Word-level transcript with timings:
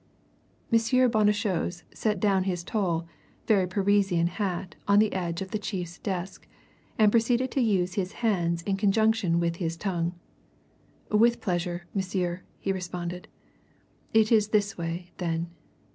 M. 0.73 0.79
Bonnechose 1.11 1.83
set 1.93 2.19
down 2.19 2.45
his 2.45 2.63
tall, 2.63 3.05
very 3.45 3.67
Parisian 3.67 4.25
hat 4.25 4.73
on 4.87 4.97
the 4.97 5.13
edge 5.13 5.43
of 5.43 5.51
the 5.51 5.59
chief's 5.59 5.99
desk, 5.99 6.47
and 6.97 7.11
proceeded 7.11 7.51
to 7.51 7.61
use 7.61 7.93
his 7.93 8.13
hands 8.25 8.63
in 8.63 8.77
conjunction 8.77 9.39
with 9.39 9.57
his 9.57 9.77
tongue. 9.77 10.13
"With 11.11 11.39
pleasure, 11.39 11.85
monsieur," 11.93 12.41
he 12.57 12.71
responded. 12.71 13.27
"It 14.11 14.31
is 14.31 14.47
this 14.47 14.75
way, 14.75 15.11
then. 15.17 15.51